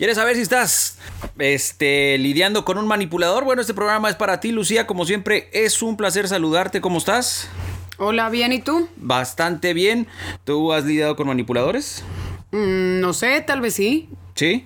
[0.00, 0.96] ¿Quieres saber si estás
[1.38, 3.44] este, lidiando con un manipulador?
[3.44, 4.86] Bueno, este programa es para ti, Lucía.
[4.86, 6.80] Como siempre, es un placer saludarte.
[6.80, 7.50] ¿Cómo estás?
[7.98, 8.88] Hola, bien, ¿y tú?
[8.96, 10.06] Bastante bien.
[10.44, 12.02] ¿Tú has lidiado con manipuladores?
[12.50, 14.08] Mm, no sé, tal vez sí.
[14.36, 14.64] Sí.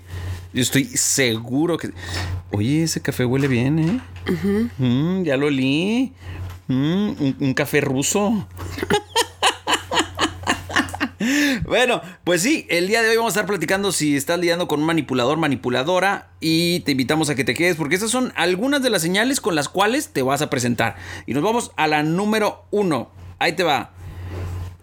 [0.53, 1.91] Yo estoy seguro que.
[2.53, 4.01] Oye, ese café huele bien, ¿eh?
[4.79, 6.13] Mm, ya lo olí.
[6.69, 8.47] Mm, un, un café ruso.
[11.67, 14.81] Bueno, pues sí, el día de hoy vamos a estar platicando si estás lidiando con
[14.81, 18.91] un manipulador, manipuladora y te invitamos a que te quedes porque esas son algunas de
[18.91, 20.97] las señales con las cuales te vas a presentar.
[21.27, 23.11] Y nos vamos a la número uno.
[23.39, 23.93] Ahí te va.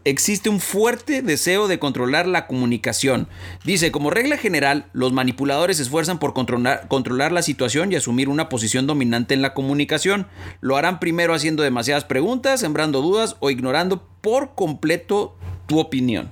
[0.03, 3.27] Existe un fuerte deseo de controlar la comunicación.
[3.63, 8.27] Dice, como regla general, los manipuladores se esfuerzan por controlar, controlar, la situación y asumir
[8.27, 10.25] una posición dominante en la comunicación.
[10.59, 15.37] Lo harán primero haciendo demasiadas preguntas, sembrando dudas o ignorando por completo
[15.71, 16.29] tu opinión.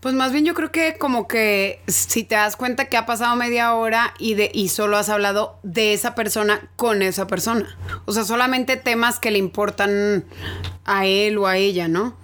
[0.00, 3.34] Pues más bien yo creo que como que si te das cuenta que ha pasado
[3.34, 7.78] media hora y, de, y solo has hablado de esa persona con esa persona.
[8.04, 10.26] O sea, solamente temas que le importan
[10.84, 12.14] a él o a ella, ¿no?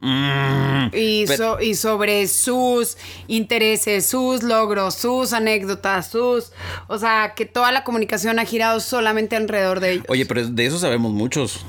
[0.00, 1.24] Mm, y,
[1.62, 6.50] y, sobre sus intereses, sus logros, sus anécdotas, sus...
[6.88, 10.06] O sea, que toda la comunicación ha girado solamente alrededor de ellos.
[10.08, 11.64] Oye, pero de eso sabemos muchos.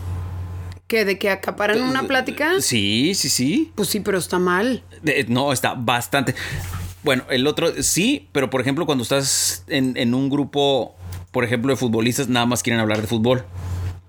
[0.88, 2.62] ¿Que de que acaparan una plática?
[2.62, 3.72] Sí, sí, sí.
[3.76, 4.84] Pues sí, pero está mal.
[5.28, 6.34] no, está bastante.
[7.04, 10.96] Bueno, el otro sí, pero por ejemplo, cuando estás en, un grupo,
[11.32, 13.46] por ejemplo, de futbolistas, nada más quieren hablar de fútbol.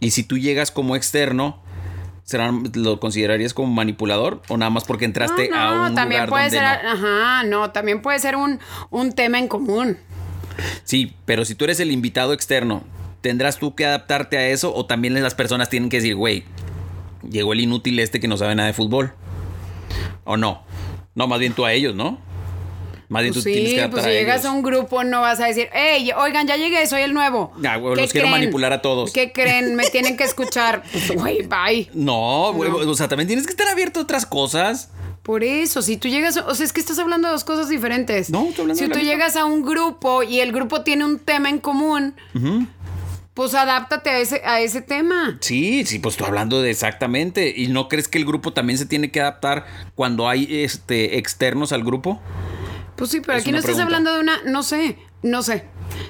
[0.00, 1.60] Y si tú llegas como externo,
[2.22, 4.42] ¿serán, ¿lo considerarías como manipulador?
[4.48, 6.90] ¿O nada más porque entraste a un también lugar puede donde ser, no?
[6.90, 8.60] Ajá, no, también puede ser un,
[8.90, 9.98] un tema en común.
[10.84, 12.84] Sí, pero si tú eres el invitado externo,
[13.20, 14.74] ¿tendrás tú que adaptarte a eso?
[14.74, 16.44] ¿O también las personas tienen que decir, güey,
[17.28, 19.12] llegó el inútil este que no sabe nada de fútbol.
[20.24, 20.62] ¿O no?
[21.14, 22.18] No, más bien tú a ellos, ¿no?
[23.08, 25.46] Más bien pues tú tienes que pues si llegas a un grupo no vas a
[25.46, 27.52] decir, hey, oigan, ya llegué, soy el nuevo.
[27.64, 29.12] Ah, los quiero manipular a todos.
[29.12, 29.76] ¿Qué creen?
[29.76, 30.82] Me tienen que escuchar.
[30.92, 31.88] Pues, güey, bye.
[31.94, 34.90] No, güey, o sea, también tienes que estar abierto a otras cosas.
[35.22, 38.30] Por eso, si tú llegas, o sea, es que estás hablando de dos cosas diferentes.
[38.30, 41.48] No, estoy hablando Si tú llegas a un grupo y el grupo tiene un tema
[41.48, 42.14] en común,
[43.38, 45.38] pues adáptate a ese, a ese tema.
[45.38, 47.54] Sí, sí, pues tú hablando de exactamente.
[47.56, 51.70] ¿Y no crees que el grupo también se tiene que adaptar cuando hay este externos
[51.70, 52.20] al grupo?
[52.96, 55.66] Pues sí, pero aquí no estás hablando de una, no sé, no sé.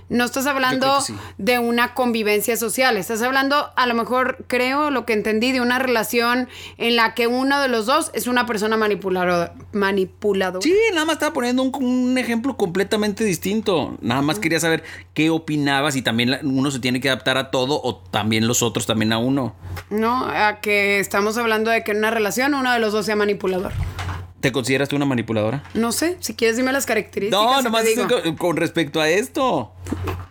[0.08, 0.98] No estás hablando
[1.36, 5.78] de una convivencia social, estás hablando, a lo mejor creo lo que entendí, de una
[5.78, 9.54] relación en la que uno de los dos es una persona manipuladora.
[9.72, 10.62] manipuladora.
[10.62, 13.96] Sí, nada más estaba poniendo un, ejemplo completamente distinto.
[14.00, 14.82] Nada más quería saber
[15.14, 18.86] qué opinabas y también uno se tiene que adaptar a todo o también los otros
[18.86, 19.54] también a uno.
[19.90, 23.16] No, a que estamos hablando de que en una relación uno de los dos sea
[23.16, 23.72] manipulador.
[24.40, 25.64] ¿Te consideras tú una manipuladora?
[25.74, 27.40] No sé, si quieres dime las características.
[27.40, 27.84] No, nomás
[28.22, 29.72] con, con respecto a esto.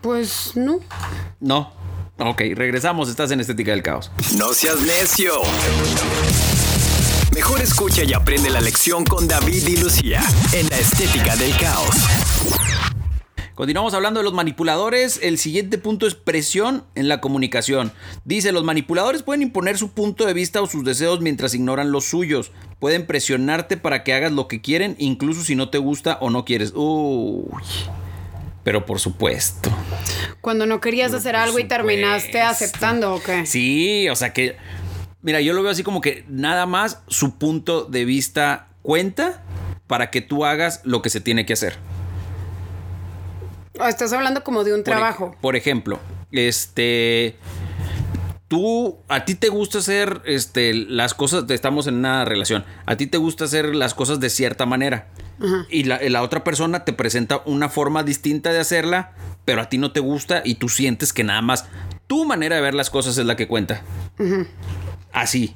[0.01, 0.79] Pues no.
[1.40, 1.73] No.
[2.19, 4.12] Ok, regresamos, estás en Estética del Caos.
[4.38, 5.34] No seas necio.
[7.35, 10.23] Mejor escucha y aprende la lección con David y Lucía
[10.53, 11.96] en la Estética del Caos.
[13.57, 15.19] Continuamos hablando de los manipuladores.
[15.23, 17.91] El siguiente punto es presión en la comunicación.
[18.23, 22.06] Dice, los manipuladores pueden imponer su punto de vista o sus deseos mientras ignoran los
[22.06, 22.51] suyos.
[22.78, 26.46] Pueden presionarte para que hagas lo que quieren, incluso si no te gusta o no
[26.46, 26.72] quieres.
[26.75, 27.63] Uy.
[28.63, 29.72] Pero por supuesto.
[30.40, 33.47] Cuando no querías hacer algo y terminaste aceptando, ¿o qué?
[33.47, 34.56] Sí, o sea que...
[35.23, 39.41] Mira, yo lo veo así como que nada más su punto de vista cuenta
[39.87, 41.97] para que tú hagas lo que se tiene que hacer.
[43.85, 45.35] Estás hablando como de un trabajo.
[45.41, 46.00] Por ejemplo,
[46.32, 47.38] este.
[48.47, 53.06] Tú, a ti te gusta hacer este, las cosas, estamos en una relación, a ti
[53.06, 55.09] te gusta hacer las cosas de cierta manera.
[55.70, 59.12] Y la, otra persona te presenta una forma distinta de hacerla,
[59.44, 61.66] pero a ti no te gusta y tú sientes que nada más
[62.08, 63.82] tu manera de ver las cosas es la que cuenta.
[65.12, 65.53] Así.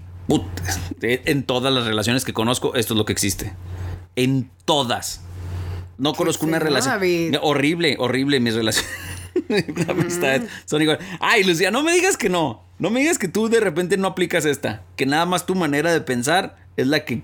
[1.02, 3.54] en todas las relaciones que conozco, esto es lo que existe.
[4.18, 5.22] En todas.
[6.02, 6.96] No conozco una relación.
[7.44, 8.92] Horrible, horrible mis relaciones.
[9.88, 10.98] amistades son igual.
[11.20, 12.64] Ay, Lucía, no me digas que no.
[12.80, 15.94] No me digas que tú de repente no aplicas esta, que nada más tu manera
[15.94, 17.22] de pensar es la que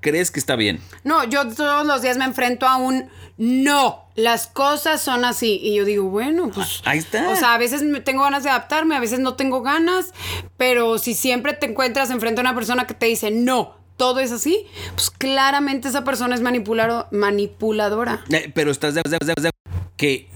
[0.00, 0.78] crees que está bien.
[1.04, 3.08] No, yo todos los días me enfrento a un
[3.38, 5.58] no, las cosas son así.
[5.62, 6.82] Y yo digo, bueno, pues.
[6.84, 7.30] Ahí está.
[7.30, 10.12] O sea, a veces tengo ganas de adaptarme, a veces no tengo ganas,
[10.58, 14.32] pero si siempre te encuentras enfrente a una persona que te dice no, todo es
[14.32, 14.64] así,
[14.94, 18.24] pues claramente esa persona es manipulado- manipuladora.
[18.30, 19.50] Eh, pero estás de, de- de-
[19.98, 20.28] que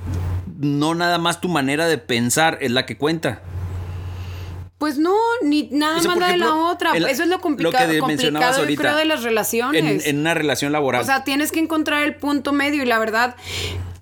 [0.58, 3.40] no nada más tu manera de pensar es la que cuenta.
[4.78, 6.90] Pues no, ni nada más la de la otra.
[6.96, 8.82] el- Eso es lo lo complicado, que mencionabas complicado yo ahorita.
[8.82, 10.04] creo de las relaciones.
[10.06, 11.00] En, en una relación laboral.
[11.00, 13.36] O sea, tienes que encontrar el punto medio y la verdad,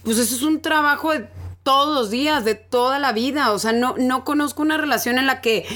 [0.04, 1.28] pues eso es un trabajo de
[1.62, 3.52] todos los días, de toda la vida.
[3.52, 5.66] O sea, no, no conozco una relación en la que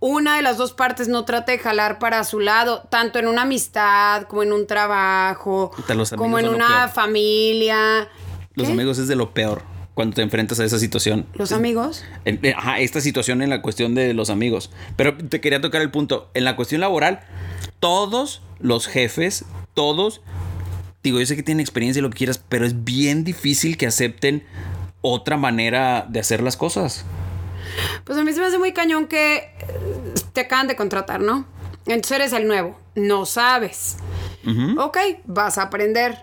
[0.00, 3.42] una de las dos partes no trate de jalar para su lado, tanto en una
[3.42, 5.70] amistad como en un trabajo,
[6.16, 8.08] como en lo una familia.
[8.54, 8.72] Los ¿Qué?
[8.72, 9.62] amigos es de lo peor
[9.94, 11.26] cuando te enfrentas a esa situación.
[11.34, 12.04] Los amigos.
[12.24, 14.70] Eh, Ajá, esta situación en la cuestión de los amigos.
[14.96, 16.30] Pero te quería tocar el punto.
[16.34, 17.20] En la cuestión laboral,
[17.80, 19.44] todos los jefes,
[19.74, 20.20] todos,
[21.02, 23.86] digo, yo sé que tienen experiencia y lo que quieras, pero es bien difícil que
[23.86, 24.44] acepten
[25.06, 27.04] otra manera de hacer las cosas.
[28.04, 31.44] Pues a mí se me hace muy cañón que eh, te acaban de contratar, ¿no?
[31.86, 33.98] Entonces eres el nuevo, no sabes.
[34.78, 36.22] Ok, vas a aprender.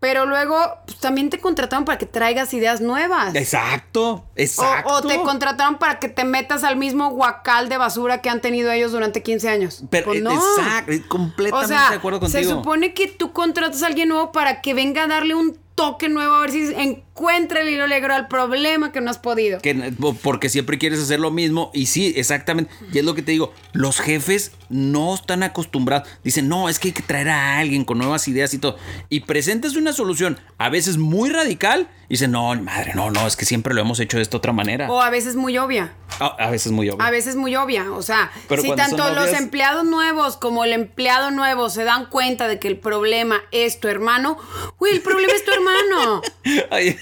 [0.00, 0.56] Pero luego
[0.86, 3.34] pues, también te contrataron para que traigas ideas nuevas.
[3.34, 4.92] Exacto, exacto.
[4.92, 8.40] O, o te contrataron para que te metas al mismo guacal de basura que han
[8.42, 9.82] tenido ellos durante 15 años.
[9.90, 10.32] Pero, Pues eh, no.
[10.34, 12.38] exacto, eh, completamente O sea, de acuerdo contigo.
[12.42, 16.08] se supone que tú contratas a alguien nuevo para que venga a darle un toque
[16.08, 16.74] nuevo a ver si
[17.14, 19.60] encuentra el hilo negro al problema que no has podido.
[19.60, 21.70] Que, porque siempre quieres hacer lo mismo.
[21.72, 22.72] Y sí, exactamente.
[22.92, 23.54] Y es lo que te digo.
[23.72, 26.08] Los jefes no están acostumbrados.
[26.24, 28.76] Dicen, no, es que hay que traer a alguien con nuevas ideas y todo.
[29.10, 31.88] Y presentas una solución a veces muy radical.
[32.08, 34.52] Y dicen, no, madre, no, no, es que siempre lo hemos hecho de esta otra
[34.52, 34.90] manera.
[34.90, 35.94] O a veces muy obvia.
[36.18, 37.02] A, a veces muy obvio.
[37.02, 41.30] A veces muy obvia, o sea, Pero si tanto los empleados nuevos como el empleado
[41.30, 44.36] nuevo se dan cuenta de que el problema es tu hermano,
[44.78, 46.22] güey, el problema es tu hermano.
[46.70, 46.98] Ay,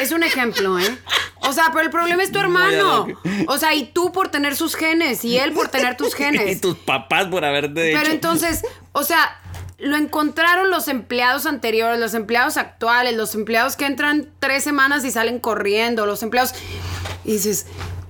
[0.00, 0.98] Es un ejemplo, ¿eh?
[1.48, 3.06] O sea, pero el problema es tu hermano.
[3.46, 6.60] O sea, y tú por tener sus genes y él por tener tus y genes.
[6.60, 7.98] tus papás por haberte hecho.
[8.00, 8.62] Pero entonces,
[8.92, 9.38] o sea,
[9.78, 15.10] lo encontraron los empleados anteriores, los empleados actuales, los empleados que entran tres semanas y
[15.10, 16.54] salen corriendo, los empleados.
[17.24, 17.66] Y dices,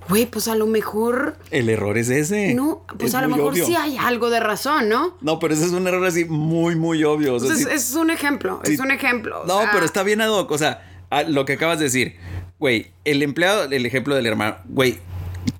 [0.08, 1.36] güey, pues a lo mejor.
[1.50, 2.54] El error es ese.
[2.54, 3.66] No, pues Es a lo mejor obvio.
[3.66, 5.16] sí hay algo de razón, ¿no?
[5.20, 7.34] No, pero ese es un error así muy, muy obvio.
[7.34, 9.42] O sea, Entonces, sí- es un ejemplo, es un ejemplo.
[9.42, 10.50] o No, sea, pero está bien ad hoc.
[10.50, 12.16] O sea, a- lo que acabas de decir.
[12.58, 14.56] Güey, el empleado, el ejemplo del hermano.
[14.66, 14.98] Güey,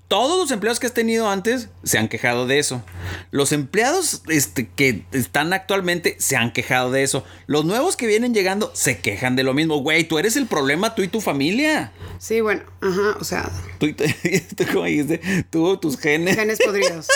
[0.09, 2.85] todos los empleados que has tenido antes se han quejado de eso.
[3.31, 7.25] Los empleados este, que están actualmente se han quejado de eso.
[7.47, 9.79] Los nuevos que vienen llegando se quejan de lo mismo.
[9.79, 11.93] Güey, tú eres el problema, tú y tu familia.
[12.19, 14.05] Sí, bueno, ajá, o sea, Tú, y tu-
[14.57, 15.21] tú, como dijiste,
[15.51, 16.37] tú, tus genes.
[16.37, 17.09] genes podridos.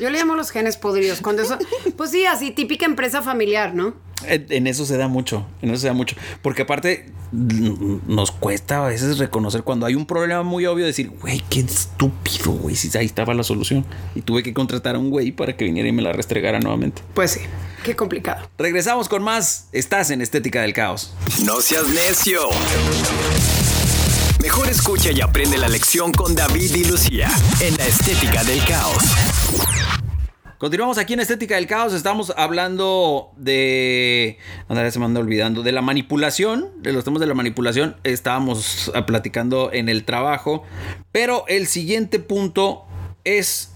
[0.00, 1.20] Yo le llamo los genes podridos.
[1.20, 1.56] Cuando eso.
[1.96, 3.94] Pues sí, así, típica empresa familiar, ¿no?
[4.24, 6.16] En, eso se da mucho, en eso se da mucho.
[6.42, 11.42] Porque aparte nos cuesta a veces reconocer cuando hay un problema muy obvio decir, güey,
[11.50, 13.84] qué estúpido, güey, si ahí estaba la solución.
[14.14, 17.02] Y tuve que contratar a un güey para que viniera y me la restregara nuevamente.
[17.14, 17.40] Pues sí,
[17.84, 18.48] qué complicado.
[18.58, 19.68] Regresamos con más.
[19.72, 21.14] Estás en Estética del Caos.
[21.44, 22.40] No seas necio.
[24.46, 27.28] Mejor escucha y aprende la lección con David y Lucía
[27.60, 29.02] en la estética del caos.
[30.58, 31.92] Continuamos aquí en Estética del Caos.
[31.92, 34.38] Estamos hablando de.
[34.68, 35.62] Andrea se me anda olvidando.
[35.62, 36.70] De la manipulación.
[36.78, 37.96] De los temas de la manipulación.
[38.04, 40.64] Estábamos platicando en el trabajo.
[41.12, 42.84] Pero el siguiente punto
[43.24, 43.72] es.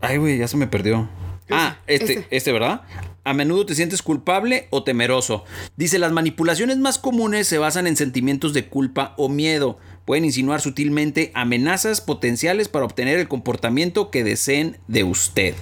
[0.00, 1.08] Ay, güey, ya se me perdió.
[1.50, 2.36] Ah, este, este.
[2.36, 2.82] este, ¿verdad?
[3.24, 5.42] A menudo te sientes culpable o temeroso.
[5.76, 9.78] Dice, las manipulaciones más comunes se basan en sentimientos de culpa o miedo.
[10.04, 15.56] Pueden insinuar sutilmente amenazas potenciales para obtener el comportamiento que deseen de usted.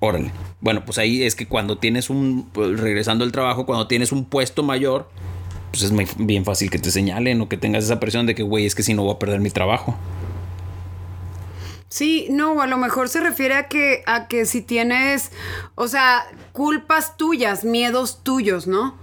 [0.00, 0.32] Órale.
[0.60, 4.24] Bueno, pues ahí es que cuando tienes un, pues, regresando al trabajo, cuando tienes un
[4.24, 5.08] puesto mayor,
[5.70, 8.42] pues es muy- bien fácil que te señalen o que tengas esa presión de que,
[8.42, 9.96] güey, es que si no voy a perder mi trabajo.
[11.88, 15.32] Sí, no, a lo mejor se refiere a que, a que si tienes,
[15.74, 18.96] o sea, culpas tuyas, miedos tuyos, ¿no?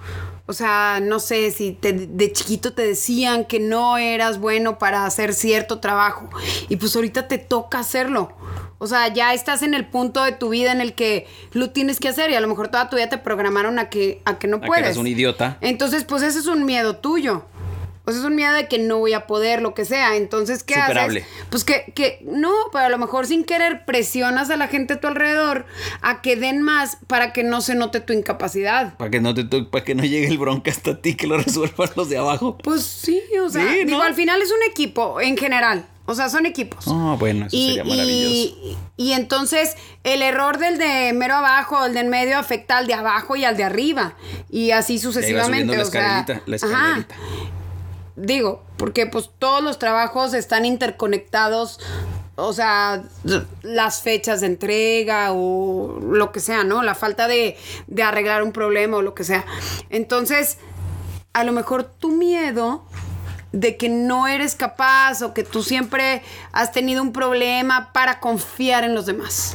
[0.46, 5.06] O sea, no sé, si te- de chiquito te decían que no eras bueno para
[5.06, 6.30] hacer cierto trabajo
[6.70, 8.32] y pues ahorita te toca hacerlo.
[8.80, 12.00] O sea, ya estás en el punto de tu vida en el que lo tienes
[12.00, 14.48] que hacer y a lo mejor toda tu vida te programaron a que, a que
[14.48, 14.86] no A que puedes.
[14.86, 15.58] eres un idiota.
[15.62, 17.44] Entonces, pues ese es un miedo tuyo.
[18.06, 20.16] O sea, es un miedo de que no voy a poder, lo que sea.
[20.16, 21.22] Entonces, ¿qué Superable.
[21.24, 21.34] haces?
[21.50, 25.00] Pues que, que no, pero a lo mejor sin querer presionas a la gente a
[25.02, 25.66] tu alrededor
[26.02, 28.96] a que den más para que no se note tu incapacidad.
[28.96, 31.90] Para que no te para que no llegue el bronca hasta ti, que lo resuelvan
[31.98, 32.58] los de abajo.
[32.64, 33.86] Pues sí, o sea, Sí, ¿no?
[33.88, 35.86] digo, al final es un equipo en general.
[36.10, 36.86] O sea, son equipos.
[36.88, 38.34] Ah, bueno, eso y, sería maravilloso.
[38.34, 42.94] y- y entonces el error del de mero abajo, el del medio afecta al de
[42.96, 44.14] abajo y al de arriba.
[44.50, 45.76] Y así sucesivamente.
[45.78, 46.66] la o sea, escalerita, la ajá.
[47.06, 47.16] escalerita.
[48.16, 51.80] Digo, porque pues todos los trabajos están interconectados.
[52.40, 53.04] O sea,
[53.64, 56.84] las fechas de entrega o lo que sea, ¿no?
[56.84, 59.44] La falta de, de arreglar un problema o lo que sea.
[59.90, 60.58] Entonces,
[61.34, 62.86] a lo mejor tu miedo
[63.60, 66.22] de que no eres capaz o que tú siempre
[66.52, 69.54] has tenido un problema para confiar en los demás.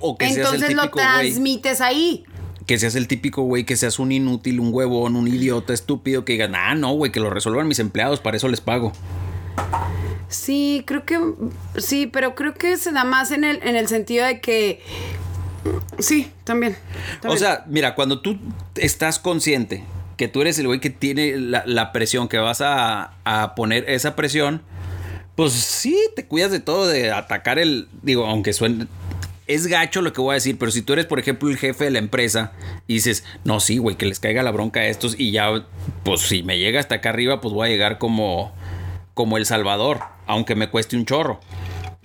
[0.00, 1.06] O que seas el Entonces lo típico güey.
[1.06, 2.24] transmites ahí.
[2.66, 6.34] Que seas el típico güey, que seas un inútil, un huevón, un idiota estúpido, que
[6.34, 8.92] digan, ah, no, güey, que lo resuelvan mis empleados, para eso les pago.
[10.28, 11.18] Sí, creo que
[11.78, 14.82] sí, pero creo que se da más en el, en el sentido de que
[15.98, 16.76] sí, también.
[17.26, 18.38] O sea, mira, cuando tú
[18.76, 19.82] estás consciente
[20.18, 23.88] que tú eres el güey que tiene la, la presión, que vas a, a poner
[23.88, 24.60] esa presión,
[25.36, 28.88] pues sí, te cuidas de todo, de atacar el, digo, aunque suene...
[29.46, 31.84] Es gacho lo que voy a decir, pero si tú eres, por ejemplo, el jefe
[31.84, 32.52] de la empresa
[32.86, 35.64] y dices, no, sí, güey, que les caiga la bronca a estos y ya,
[36.04, 38.52] pues si me llega hasta acá arriba, pues voy a llegar como,
[39.14, 41.40] como el Salvador, aunque me cueste un chorro.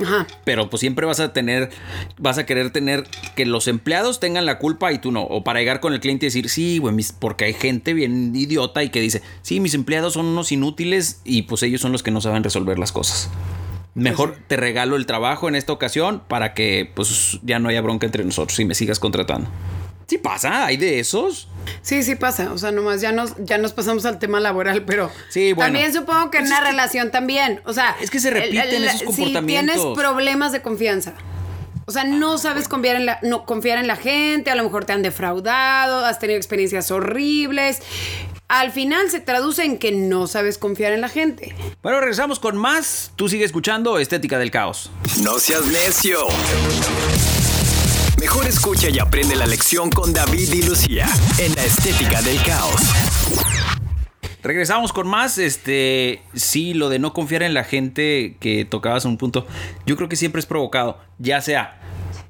[0.03, 0.27] Ajá.
[0.43, 1.69] Pero pues siempre vas a tener,
[2.17, 3.05] vas a querer tener
[3.35, 5.23] que los empleados tengan la culpa y tú no.
[5.23, 8.83] O para llegar con el cliente y decir, sí, güey, porque hay gente bien idiota
[8.83, 12.11] y que dice, sí, mis empleados son unos inútiles y pues ellos son los que
[12.11, 13.29] no saben resolver las cosas.
[13.95, 18.07] Mejor te regalo el trabajo en esta ocasión para que pues ya no haya bronca
[18.07, 19.49] entre nosotros y me sigas contratando.
[20.13, 21.47] Sí pasa, hay de esos.
[21.81, 22.51] Sí, sí pasa.
[22.53, 25.71] O sea, nomás ya nos, ya nos pasamos al tema laboral, pero Sí, bueno.
[25.73, 27.61] también supongo que en una que- relación también.
[27.65, 29.75] O sea, Es que se repiten esos Si comportamientos.
[29.75, 31.13] tienes problemas de confianza.
[31.87, 34.85] O sea, no sabes confiar en la, no confiar en la gente, a lo mejor
[34.85, 37.79] te han defraudado, has tenido experiencias horribles.
[38.49, 41.55] Al final se traduce en que no sabes confiar en la gente.
[41.81, 43.11] Bueno, regresamos con más.
[43.15, 44.91] Tú sigue escuchando Estética del Caos.
[45.23, 46.19] No seas necio.
[48.23, 52.81] Mejor escucha y aprende la lección con David y Lucía en la estética del caos.
[54.41, 55.37] Regresamos con más.
[55.37, 59.45] Este, sí, lo de no confiar en la gente que tocabas un punto,
[59.85, 61.81] yo creo que siempre es provocado, ya sea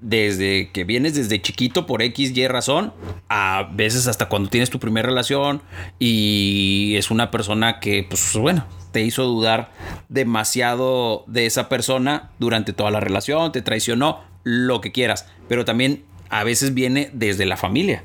[0.01, 2.91] desde que vienes desde chiquito por X, Y razón,
[3.29, 5.61] a veces hasta cuando tienes tu primera relación
[5.99, 9.71] y es una persona que, pues bueno, te hizo dudar
[10.07, 16.05] demasiado de esa persona durante toda la relación, te traicionó, lo que quieras, pero también
[16.29, 18.03] a veces viene desde la familia.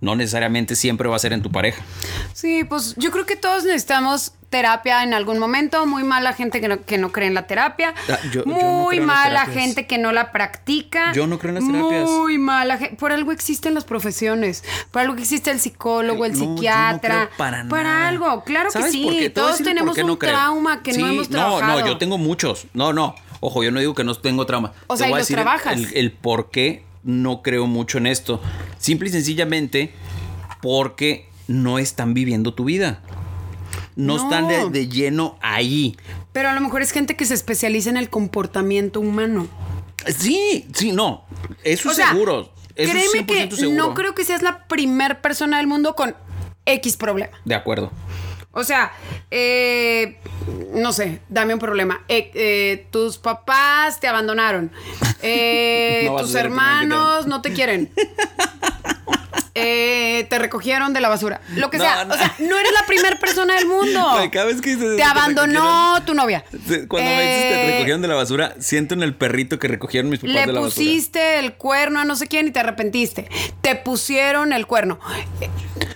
[0.00, 1.82] No necesariamente siempre va a ser en tu pareja.
[2.32, 5.84] Sí, pues yo creo que todos necesitamos terapia en algún momento.
[5.86, 7.92] Muy mala gente que no, que no cree en la terapia.
[8.08, 11.12] Ah, yo- yo no Muy creo mala gente que no la practica.
[11.12, 12.08] Yo no creo en las terapias.
[12.10, 12.94] Muy mala gente.
[12.96, 14.62] Por algo existen las profesiones.
[14.92, 17.14] Por algo existe el psicólogo, el No, yo no psiquiatra.
[17.26, 18.08] creo para Para nada.
[18.08, 19.28] algo, claro que ¿Sabes por sí.
[19.30, 21.62] Todos tenemos un no trauma que no Sí, hemos trabajado.
[21.62, 22.66] No, no, yo tengo muchos.
[22.74, 23.16] No, no.
[23.40, 24.72] Ojo, yo no digo que no tengo trauma.
[24.86, 25.72] O Te sea, y los decir el- trabajas.
[25.76, 28.40] El, el por qué no creo mucho en esto.
[28.78, 29.92] Simple y sencillamente
[30.60, 33.00] porque no están viviendo tu vida.
[33.96, 34.22] No, No.
[34.24, 35.96] están de, de lleno ahí.
[36.32, 39.46] Pero a lo mejor es gente que se especializa en el comportamiento humano.
[40.06, 41.24] Sí, sí, no.
[41.62, 42.52] Eso O es sea, seguro.
[42.74, 43.76] Eso créeme 100% que seguro.
[43.88, 46.16] no creo que seas la primer persona del mundo con
[46.64, 47.32] X problema.
[47.44, 47.92] De acuerdo.
[48.54, 48.92] O sea,
[49.30, 50.18] eh,
[50.74, 52.02] no sé, dame un problema.
[52.08, 54.70] Eh, eh, tus papás te abandonaron.
[55.24, 57.92] Eh, No tus te hermanos no te quieren.
[59.54, 61.40] Eh, te recogieron de la basura.
[61.56, 62.04] Lo que No, sea.
[62.06, 62.14] no.
[62.14, 64.16] O sea, no eres la primera persona del mundo.
[64.32, 66.42] Cada vez que dices te abandonó tu novia.
[66.88, 69.68] Cuando me dices que te Eh, recogieron de la basura, siento en el perrito que
[69.68, 70.70] recogieron mis papás Le de la basura.
[70.74, 73.28] pusiste el cuerno a no sé quién y te arrepentiste.
[73.60, 74.98] Te pusieron el cuerno.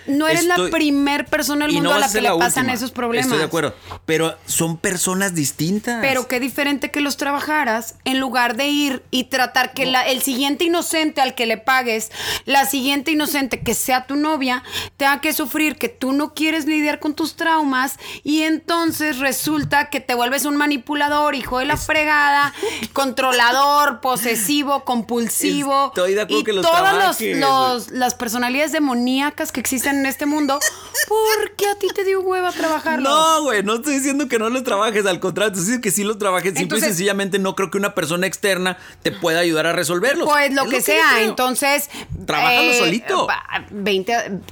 [0.05, 2.73] No eres Estoy- la primer persona del mundo no a la que le pasan última.
[2.73, 3.25] esos problemas.
[3.25, 3.75] Estoy de acuerdo.
[4.05, 5.99] Pero son personas distintas.
[6.01, 10.21] Pero qué diferente que los trabajaras en lugar de ir y tratar que la- el
[10.21, 12.11] siguiente inocente al que le pagues,
[12.45, 14.63] la siguiente inocente que sea tu novia,
[14.97, 19.99] tenga que sufrir que tú no quieres lidiar con tus traumas y entonces resulta que
[19.99, 22.53] te vuelves un manipulador, hijo de la fregada,
[22.93, 25.87] controlador, posesivo, compulsivo.
[25.87, 29.97] Estoy de acuerdo y que los todas los- trabajes, los- las personalidades demoníacas que existen
[29.99, 30.59] en este mundo,
[31.07, 33.11] ¿por qué a ti te dio hueva trabajarlos?
[33.11, 36.03] No, güey, no estoy diciendo que no los trabajes, al contrario, estoy diciendo que sí
[36.03, 36.53] los trabajes.
[36.55, 40.27] Simple y sencillamente no creo que una persona externa te pueda ayudar a resolverlos.
[40.27, 41.89] Pues lo que sea, entonces.
[42.25, 43.27] Trabájalo solito.
[43.37, 43.65] Va-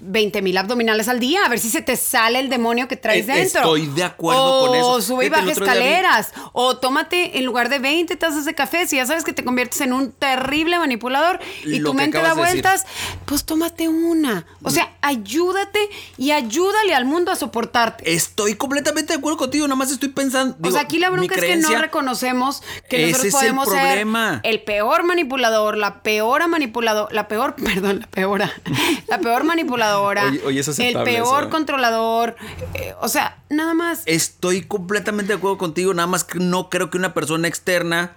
[0.02, 3.28] 20 mil abdominales al día, a ver si se te sale el demonio que traes
[3.28, 3.62] Eh, dentro.
[3.62, 5.02] estoy de acuerdo o con eso.
[5.02, 6.34] sube y baja escaleras.
[6.54, 9.82] O tómate, en lugar de 20 tazas de café, si ya sabes que te conviertes
[9.82, 12.86] en un terrible manipulador y Lo tu mente da de vueltas,
[13.26, 14.46] pues tómate una.
[14.64, 15.80] O sea, ayúdate
[16.18, 18.14] y ayúdale al mundo a soportarte.
[18.14, 20.56] Estoy completamente de acuerdo contigo, nada más estoy pensando.
[20.68, 24.06] o sea, aquí la bronca es que no reconocemos que nosotros es el podemos ser
[24.44, 28.42] el peor manipulador, la peor manipulador, la peor, perdón, la peor,
[29.08, 32.36] la peor manipuladora, Oye, oye, es el peor eso, controlador,
[32.74, 34.04] eh, o sea, nada más.
[34.06, 38.14] Estoy completamente de acuerdo contigo, nada más que no creo que una persona externa.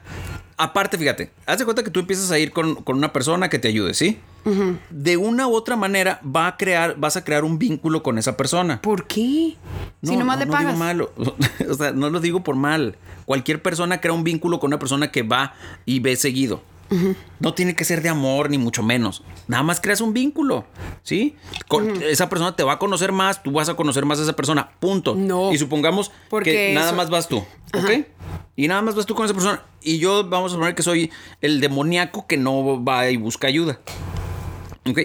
[0.61, 3.61] Aparte, fíjate, haz de cuenta que tú empiezas a ir con, con una persona que
[3.61, 4.19] te ayude, ¿sí?
[4.91, 8.37] De una u otra manera va a crear, vas a crear un vínculo con esa
[8.37, 8.81] persona.
[8.81, 9.57] ¿Por qué?
[10.03, 10.67] si No, nomás no, le no pagas.
[10.69, 11.13] digo malo.
[11.71, 12.97] o sea, no lo digo por mal.
[13.25, 16.63] Cualquier persona crea un vínculo con una persona que va y ve seguido.
[17.41, 19.23] No tiene que ser de amor, ni mucho menos.
[19.47, 20.65] Nada más creas un vínculo,
[21.03, 21.37] ¿sí?
[21.69, 24.35] Con- Esa persona te va a conocer más, tú vas a conocer más a esa
[24.35, 25.15] persona, punto.
[25.15, 25.53] No.
[25.53, 27.39] Y supongamos Porque que nada más vas tú,
[27.75, 28.07] ¿ok?
[28.57, 29.63] Y nada más vas tú con esa persona.
[29.83, 33.79] Y yo vamos a suponer que soy el demoníaco que no va y busca ayuda.
[34.89, 35.01] ¿Ok?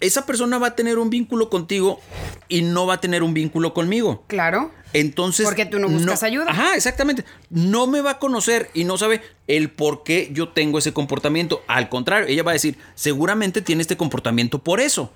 [0.00, 2.00] Esa persona va a tener un vínculo contigo
[2.48, 4.22] y no va a tener un vínculo conmigo.
[4.26, 4.70] Claro.
[4.94, 5.44] Entonces.
[5.44, 6.46] Porque tú no buscas ayuda.
[6.48, 7.24] Ajá, exactamente.
[7.50, 11.62] No me va a conocer y no sabe el por qué yo tengo ese comportamiento.
[11.66, 15.12] Al contrario, ella va a decir, seguramente tiene este comportamiento por eso.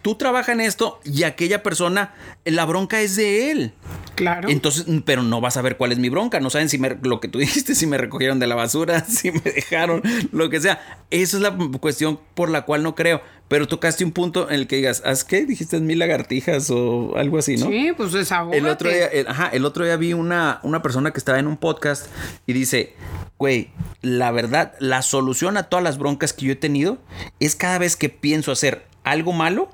[0.00, 3.72] Tú trabajas en esto y aquella persona, la bronca es de él.
[4.14, 4.48] Claro.
[4.48, 6.40] Entonces, pero no vas a ver cuál es mi bronca.
[6.40, 9.30] No saben si me, lo que tú dijiste, si me recogieron de la basura, si
[9.30, 11.04] me dejaron, lo que sea.
[11.10, 13.22] Esa es la cuestión por la cual no creo.
[13.48, 15.44] Pero tocaste un punto en el que digas, ¿haz qué?
[15.44, 17.66] Dijiste mil lagartijas o algo así, ¿no?
[17.66, 18.58] Sí, pues desahógate.
[18.58, 21.46] El otro día, el, ajá, el otro día vi una, una persona que estaba en
[21.46, 22.06] un podcast
[22.46, 22.94] y dice,
[23.38, 23.70] güey,
[24.00, 26.98] la verdad, la solución a todas las broncas que yo he tenido
[27.40, 29.68] es cada vez que pienso hacer algo malo,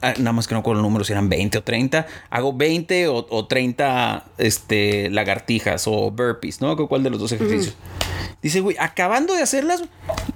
[0.00, 3.08] ah, nada más que no con los números, si eran 20 o 30, hago 20
[3.08, 6.76] o, o 30 este, lagartijas o burpees, ¿no?
[6.88, 7.76] ¿Cuál de los dos ejercicios?
[8.42, 9.84] Dice, güey, acabando de hacerlas,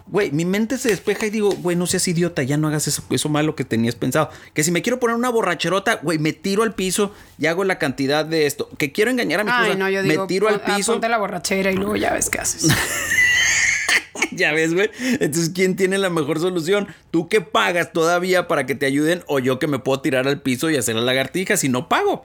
[0.07, 3.03] güey, mi mente se despeja y digo, güey, no seas idiota, ya no hagas eso,
[3.11, 4.31] eso malo que tenías pensado.
[4.55, 7.79] Que si me quiero poner una borracherota, güey, me tiro al piso y hago la
[7.79, 8.69] cantidad de esto.
[8.79, 10.93] Que quiero engañar a mi Ay, esposa, no, yo digo, me tiro al ah, piso.
[10.93, 12.69] ponte la borrachera y luego ya ves qué haces.
[14.31, 14.89] ya ves, güey.
[15.01, 16.87] Entonces, ¿quién tiene la mejor solución?
[17.11, 20.41] ¿Tú que pagas todavía para que te ayuden o yo que me puedo tirar al
[20.41, 22.25] piso y hacer las lagartijas y no pago?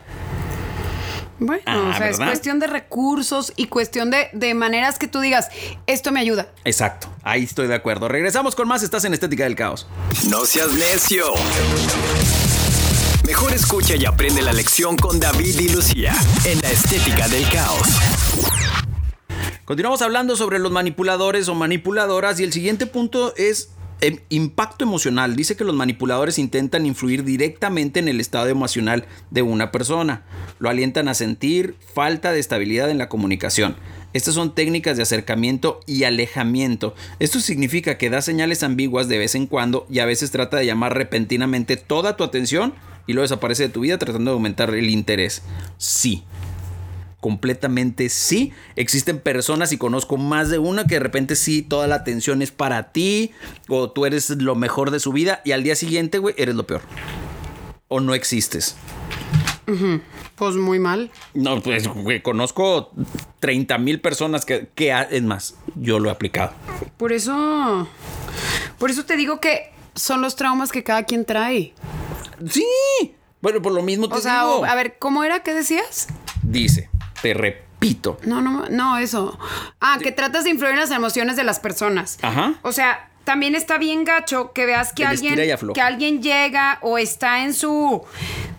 [1.40, 5.20] Bueno, Ah, o sea, es cuestión de recursos y cuestión de, de maneras que tú
[5.22, 5.50] digas,
[5.88, 6.48] esto me ayuda.
[6.66, 8.08] Exacto, ahí estoy de acuerdo.
[8.08, 9.88] Regresamos con más, estás en Estética del Caos.
[10.30, 11.26] No seas necio.
[13.26, 16.14] Mejor escucha y aprende la lección con David y Lucía
[16.46, 17.88] en la estética del caos.
[19.66, 23.70] Continuamos hablando sobre los manipuladores o manipuladoras y el siguiente punto es
[24.30, 25.36] impacto emocional.
[25.36, 30.24] Dice que los manipuladores intentan influir directamente en el estado emocional de una persona.
[30.60, 33.76] Lo alientan a sentir falta de estabilidad en la comunicación.
[34.14, 36.96] Estas son técnicas de acercamiento y alejamiento.
[37.20, 40.66] Esto significa que da señales ambiguas de vez en cuando y a veces trata de
[40.66, 42.74] llamar repentinamente toda tu atención
[43.08, 45.44] y luego desaparece de tu vida tratando de aumentar el interés.
[45.78, 46.24] Sí,
[47.22, 48.52] completamente sí.
[48.76, 52.52] Existen personas y conozco más de una que de repente sí, toda la atención es
[52.52, 53.32] para ti
[53.70, 56.68] o tú eres lo mejor de su vida y al día siguiente, güey, eres lo
[56.68, 56.82] peor.
[57.88, 58.76] O no existes.
[60.36, 61.12] Pues muy mal.
[61.34, 62.92] No, pues, güey, conozco
[63.40, 66.52] 30 mil personas que, que, es más, yo lo he aplicado.
[66.98, 67.88] Por eso,
[68.78, 71.74] por eso te digo que son los traumas que cada quien trae.
[72.50, 72.66] Sí.
[73.42, 74.66] Bueno, por lo mismo te O sea, digo.
[74.66, 76.08] a ver, ¿cómo era que decías?
[76.44, 76.90] Dice,
[77.22, 78.18] te repito.
[78.26, 79.38] No, no, no, eso.
[79.80, 82.18] Ah, que tratas de influir en las emociones de las personas.
[82.22, 82.56] Ajá.
[82.62, 85.36] O sea, también está bien gacho que veas que alguien
[85.74, 88.04] que alguien llega o está en su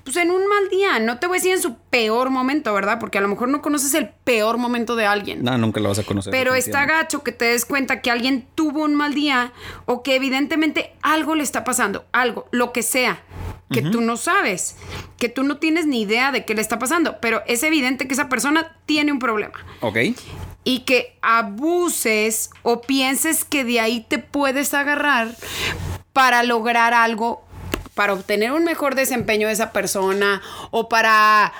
[0.05, 2.99] pues en un mal día, no te voy a decir en su peor momento, ¿verdad?
[2.99, 5.45] Porque a lo mejor no conoces el peor momento de alguien.
[5.45, 6.33] No, nunca lo vas a conocer.
[6.33, 9.53] Pero está gacho que te des cuenta que alguien tuvo un mal día
[9.87, 13.23] o que evidentemente algo le está pasando, algo, lo que sea,
[13.73, 14.77] que tú no sabes,
[15.19, 18.15] que tú no tienes ni idea de qué le está pasando, pero es evidente que
[18.15, 19.97] esa persona tiene un problema Ok.
[20.65, 25.35] y que abuses o pienses que de ahí te puedes agarrar
[26.13, 27.45] para lograr algo
[27.95, 31.53] para obtener un mejor desempeño de esa persona o para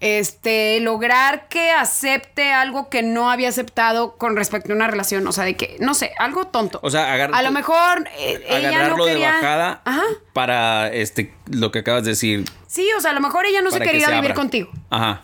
[0.00, 5.32] este lograr que acepte algo que no había aceptado con respecto a una relación, o
[5.32, 6.78] sea, de que no sé, algo tonto.
[6.82, 10.02] O sea, agar- a lo mejor eh, ella no quería de bajada Ajá.
[10.32, 12.44] para este lo que acabas de decir.
[12.66, 14.70] Sí, o sea, a lo mejor ella no se que quería se vivir contigo.
[14.90, 15.22] Ajá.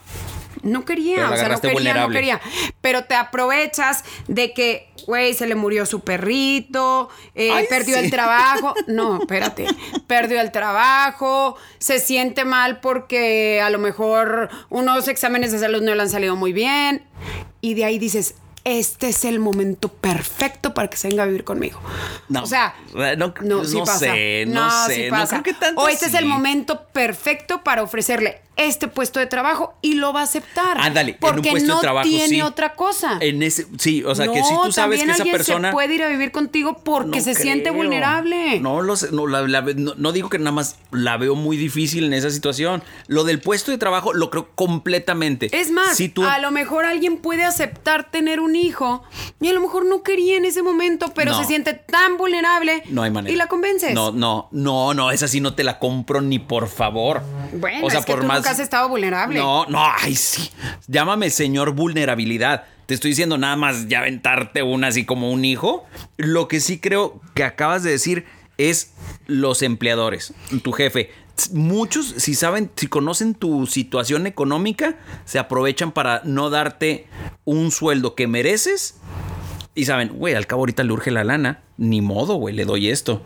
[0.63, 2.41] No quería, o sea, no quería, no quería.
[2.81, 8.05] Pero te aprovechas de que, güey, se le murió su perrito, eh, Ay, perdió sí.
[8.05, 8.73] el trabajo.
[8.87, 9.65] No, espérate.
[10.07, 15.93] Perdió el trabajo, se siente mal porque a lo mejor unos exámenes de salud no
[15.95, 17.03] le han salido muy bien.
[17.61, 21.43] Y de ahí dices, este es el momento perfecto para que se venga a vivir
[21.43, 21.79] conmigo.
[22.29, 22.75] No, o sea,
[23.17, 23.33] no-
[23.65, 23.99] sí no pasa.
[23.99, 28.41] sé, no sé, no creo que tanto O este es el momento perfecto para ofrecerle
[28.57, 30.77] este puesto de trabajo y lo va a aceptar.
[30.79, 32.41] Ándale, en un porque de no trabajo, tiene sí.
[32.41, 33.17] otra cosa.
[33.19, 35.69] En ese, sí, o sea, que si tú sabes que esa persona.
[35.69, 38.59] se puede ir a vivir contigo porque No se siente vulnerable.
[38.59, 41.57] No, lo sé, no, la- la- no- no digo que nada más la veo muy
[41.57, 42.83] difícil en esa situación.
[43.07, 45.49] Lo del puesto de trabajo lo creo completamente.
[45.51, 49.03] Es más, si tú, a lo mejor alguien puede aceptar tener un hijo
[49.41, 53.03] y a lo mejor no quería en ese momento, pero se siente tan vulnerable no
[53.03, 53.33] hay manera.
[53.33, 53.93] y la convences.
[53.93, 57.21] No, no, no, no, esa sí no te la compro ni por favor.
[57.53, 59.39] Bueno, es que tú nunca has estado vulnerable.
[59.39, 60.49] No, no, ay, sí.
[60.87, 62.65] Llámame señor vulnerabilidad.
[62.85, 65.85] Te estoy diciendo nada más ya aventarte una así como un hijo.
[66.17, 68.25] Lo que sí creo que acabas de decir
[68.57, 68.93] es
[69.25, 71.09] los empleadores, tu jefe.
[71.51, 77.07] Muchos, si saben, si conocen tu situación económica, se aprovechan para no darte
[77.43, 78.95] un sueldo que mereces.
[79.73, 81.61] Y saben, güey, al cabo ahorita le urge la lana.
[81.77, 83.21] Ni modo, güey, le doy esto.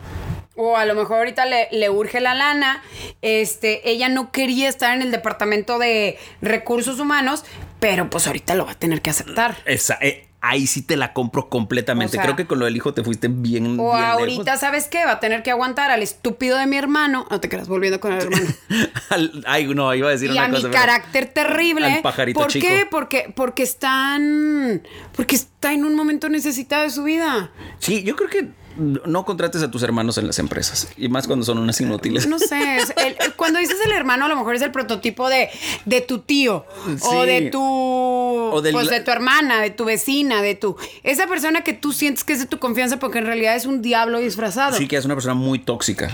[0.62, 2.82] O a lo mejor ahorita le, le urge la lana.
[3.22, 7.44] Este, ella no quería estar en el departamento de recursos humanos,
[7.80, 9.56] pero pues ahorita lo va a tener que aceptar.
[9.64, 12.10] Esa, eh, ahí sí te la compro completamente.
[12.10, 13.80] O sea- Creo que con lo del hijo te fuiste bien.
[13.80, 14.60] O bien ahorita, lejos.
[14.60, 15.02] ¿sabes qué?
[15.06, 17.26] Va a tener que aguantar al estúpido de mi hermano.
[17.30, 18.44] No te quedas volviendo con el hermano.
[19.08, 20.70] Al- Ay, no, iba a decir y una a mi cosa.
[20.70, 21.86] carácter terrible.
[21.86, 22.66] Al pajarito ¿Por chico.
[22.66, 22.86] qué?
[22.90, 24.82] Porque, porque están.
[25.16, 27.50] Porque está en un momento necesitado de su vida.
[27.78, 30.88] Sí, yo creo que no contrates a tus hermanos en las empresas.
[30.96, 32.26] Y más cuando son unas inútiles.
[32.26, 35.48] No sé, el- cuando dices el hermano, a lo mejor es el prototipo de,
[35.84, 36.64] de tu tío.
[37.02, 37.26] O Sí.
[37.26, 38.60] de tu.
[38.62, 40.76] del- pues de tu hermana, de tu vecina, de tu.
[41.02, 43.82] Esa persona que tú sientes que es de tu confianza porque en realidad es un
[43.82, 44.76] diablo disfrazado.
[44.76, 46.10] Sí, que es una persona muy tóxica.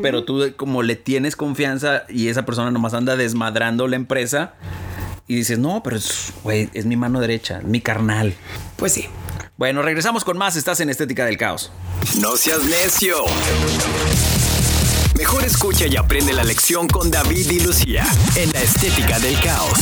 [0.00, 4.54] Pero tú, como le tienes confianza y esa persona nomás anda desmadrando la empresa.
[5.30, 8.32] Y dices, no, pero es mi mano derecha, mi carnal.
[8.76, 9.08] Pues sí.
[9.58, 10.54] Bueno, regresamos con más.
[10.54, 11.72] Estás en Estética del Caos.
[12.20, 13.16] No seas necio.
[15.18, 19.72] Mejor escucha y aprende la lección con David y Lucía en la estética del caos.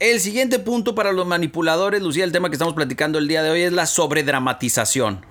[0.00, 3.50] El siguiente punto para los manipuladores, Lucía, el tema que estamos platicando el día de
[3.50, 5.24] hoy es la sobredramatización.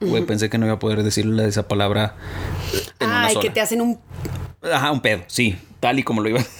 [0.00, 2.16] Güey, pensé que no iba a poder decirle esa palabra
[2.98, 3.42] en una Ay, sola.
[3.44, 3.98] que te hacen un.
[4.62, 6.40] Ajá, un pedo, sí, tal y como lo iba.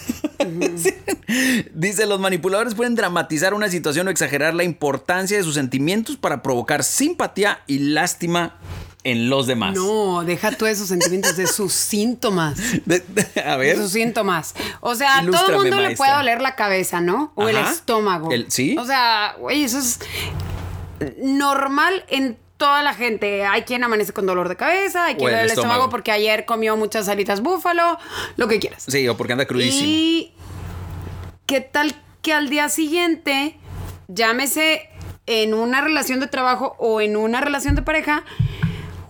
[0.79, 0.95] Sí.
[1.75, 6.43] Dice, los manipuladores pueden dramatizar una situación o exagerar la importancia de sus sentimientos para
[6.43, 8.57] provocar simpatía y lástima
[9.05, 9.75] en los demás.
[9.77, 12.57] No, deja tú esos sentimientos de sus síntomas.
[12.87, 13.77] De- de- a De ver.
[13.77, 14.55] sus síntomas.
[14.81, 17.33] O sea, a todo Ilústrame, el mundo le puede doler la cabeza, ¿no?
[17.35, 18.33] O el estómago.
[18.33, 18.77] El- ¿sí?
[18.79, 20.01] O sea, güey, eso es
[21.19, 23.47] normal en toda la gente.
[23.47, 25.73] Hay quien amanece con dolor de cabeza, hay quien el le el estómago.
[25.73, 25.91] estómago.
[25.91, 27.99] porque ayer comió muchas alitas búfalo,
[28.37, 28.85] lo que quieras.
[28.87, 29.89] Sí, o porque anda crudísimo.
[29.89, 30.33] Y
[31.47, 33.57] qué tal que al día siguiente,
[34.09, 34.91] llámese
[35.25, 38.25] en una relación de trabajo o en una relación de pareja,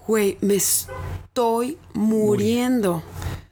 [0.06, 3.02] güey, me estoy muriendo.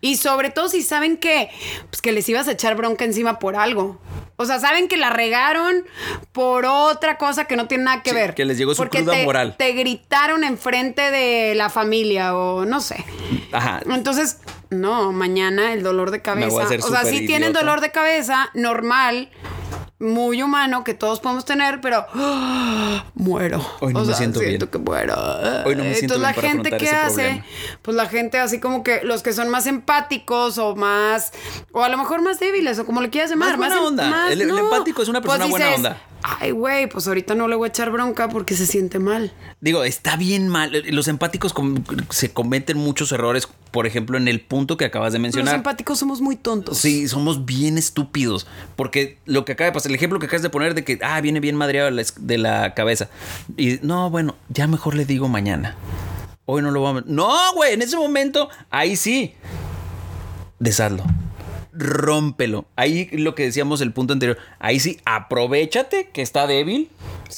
[0.00, 1.50] Y sobre todo si saben que,
[1.90, 3.98] pues que les ibas a echar bronca encima por algo.
[4.40, 5.84] O sea, saben que la regaron
[6.32, 8.34] por otra cosa que no tiene nada que Sí, ver.
[8.34, 9.56] que les llegó su Porque cruda te, moral.
[9.58, 13.04] Te gritaron enfrente de la familia o no sé.
[13.52, 13.80] Ajá.
[13.90, 14.38] Entonces,
[14.70, 16.48] no, mañana el dolor de Me cabeza.
[16.50, 17.58] voy a hacer O sea, súper sí tienen idiota.
[17.60, 19.28] dolor de cabeza normal,
[20.00, 23.04] muy humano, que todos podemos tener, pero ¡ah!
[23.14, 23.64] muero.
[23.80, 24.58] Hoy no o me sea, siento bien.
[24.58, 25.14] que muero.
[25.66, 27.44] Hoy no me siento Entonces, la para gente que hace, problema.
[27.82, 31.32] pues la gente así como que los que son más empáticos o más,
[31.72, 33.56] o a lo mejor más débiles, o como le quieras llamar.
[33.56, 34.32] Más buena em- onda.
[34.32, 36.02] El- el empático es una Pues persona buena onda.
[36.22, 39.32] Ay, güey, pues ahorita no le voy a echar bronca porque se siente mal.
[39.60, 40.72] Digo, está bien mal.
[40.90, 45.18] Los empáticos com- se cometen muchos errores, por ejemplo, en el punto que acabas de
[45.18, 45.54] Los mencionar.
[45.56, 46.78] empáticos somos muy tontos.
[46.78, 48.46] Sí, somos bien estúpidos.
[48.76, 51.20] Porque lo que acaba de pasar, el ejemplo que acabas de poner de que, ah,
[51.20, 53.08] viene bien madreado de la, cabeza.
[53.56, 55.76] Y no, bueno, ya mejor le digo mañana.
[56.46, 57.04] Hoy no lo vamos a...
[57.06, 59.34] No, güey, en ese momento, ahí sí.
[60.58, 61.04] Deshazlo.
[61.72, 62.66] Rómpelo.
[62.74, 64.38] Ahí lo que decíamos el punto anterior.
[64.58, 66.90] Ahí sí, aprovechate que está débil.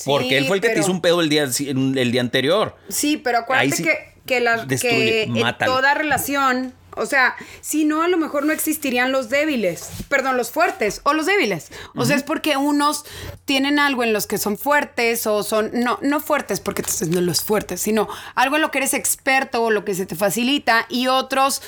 [0.05, 2.77] porque él fue el que te hizo un pedo el día, el día anterior.
[2.89, 7.85] Sí, pero acuérdate sí que, que, la, destruye, que en toda relación, o sea, si
[7.85, 11.71] no, a lo mejor no existirían los débiles, perdón, los fuertes o los débiles.
[11.95, 13.05] O sea, es porque unos
[13.45, 17.21] tienen algo en los que son fuertes o son, no, no fuertes porque te no
[17.21, 20.87] los fuertes, sino algo en lo que eres experto o lo que se te facilita
[20.89, 21.63] y otros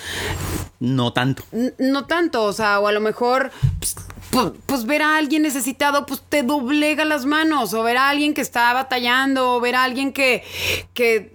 [0.80, 1.44] No tanto.
[1.78, 3.96] No tanto, o sea, o a lo mejor pues,
[4.32, 8.32] pues, pues, ver a alguien necesitado, pues te doblega las manos, o ver a alguien
[8.32, 10.42] que está batallando, o ver a alguien que,
[10.94, 11.30] que,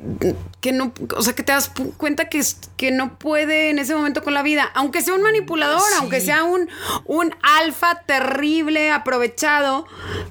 [0.62, 2.44] que no, o sea, que te das cuenta que,
[2.76, 6.44] que no puede en ese momento con la vida, aunque sea un manipulador, aunque sea
[6.44, 6.70] un,
[7.06, 9.86] un alfa terrible, aprovechado,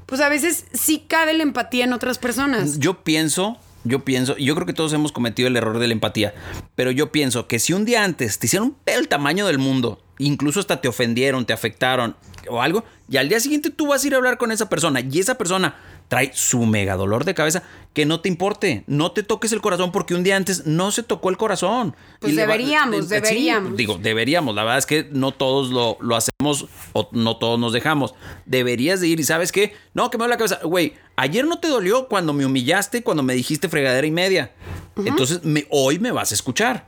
[0.07, 2.81] pues a veces sí cabe la empatía en otras personas.
[2.81, 6.35] Yo pienso yo pienso, yo creo que todos hemos cometido el error de la empatía,
[6.75, 10.61] pero yo pienso que si un día antes te hicieron el tamaño del mundo, incluso
[10.61, 12.17] hasta te ofendieron, te afectaron
[12.49, 15.01] o algo, y al día siguiente tú vas a ir a hablar con esa persona
[15.01, 15.77] y esa persona
[16.09, 19.91] trae su mega dolor de cabeza, que no te importe, no te toques el corazón
[19.91, 21.97] porque un día antes no se tocó el corazón.
[22.21, 23.77] Pues deberíamos, deberíamos.
[23.77, 27.73] digo, deberíamos, la verdad es que no todos lo, lo, hacemos o no todos nos
[27.73, 28.15] dejamos.
[28.45, 31.59] Deberías de ir y sabes qué, no, que me duele la cabeza, güey, ayer no
[31.59, 34.53] te dolió cuando me humillaste, cuando me dijiste fregadera y media.
[34.97, 36.87] Entonces me, hoy me vas a escuchar.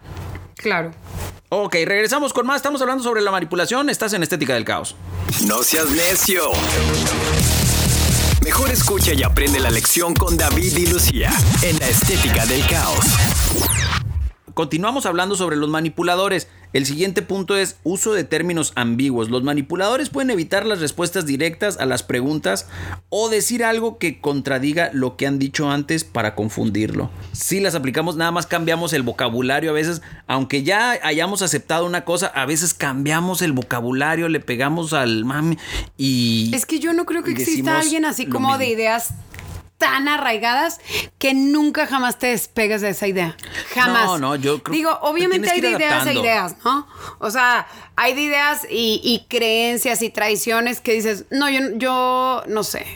[0.57, 0.90] Claro.
[1.50, 2.57] Ok, regresamos con más.
[2.57, 3.88] Estamos hablando sobre la manipulación.
[3.88, 4.96] Estás en Estética del Caos.
[5.46, 6.42] No seas necio.
[8.44, 14.08] Mejor escucha y aprende la lección con David y Lucía en la Estética del Caos.
[14.59, 16.49] Continuamos hablando sobre los manipuladores.
[16.73, 19.31] El siguiente punto es uso de términos ambiguos.
[19.31, 22.66] Los manipuladores pueden evitar las respuestas directas a las preguntas
[23.09, 27.09] o decir algo que contradiga lo que han dicho antes para confundirlo.
[27.31, 32.05] Si las aplicamos, nada más cambiamos el vocabulario a veces, aunque ya hayamos aceptado una
[32.05, 35.57] cosa, a veces cambiamos el vocabulario, le pegamos al mami
[35.97, 36.51] y...
[36.53, 39.14] Es que yo no creo que exista alguien así como de ideas
[39.79, 40.81] tan arraigadas
[41.19, 43.37] que nunca jamás te despegas de esa idea.
[43.75, 44.07] Jamás.
[44.07, 46.87] No, no, yo creo Digo, obviamente hay de ideas a ideas, ¿no?
[47.21, 52.64] O sea, hay de ideas y, creencias y tradiciones que dices, no, yo, yo no
[52.64, 52.87] sé.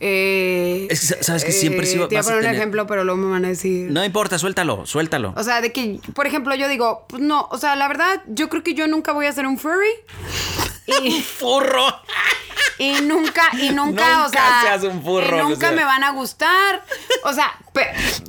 [0.00, 3.20] Eh, es que sabes que siempre eh, Te voy a poner un ejemplo, pero luego
[3.20, 3.90] me van a decir.
[3.90, 5.34] No importa, suéltalo, suéltalo.
[5.36, 8.48] O sea, de que, por ejemplo, yo digo, pues no, o sea, la verdad, yo
[8.48, 9.92] creo que yo nunca voy a ser un furry.
[10.86, 11.86] Y, furro.
[12.78, 14.78] Y nunca, y nunca, o sea.
[14.90, 16.84] un furro, y nunca me van a gustar.
[17.24, 17.56] O sea,